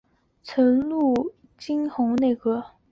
[0.41, 2.65] 曾进入金弘集内阁。